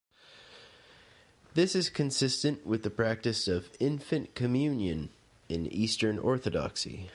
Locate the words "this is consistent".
1.53-2.65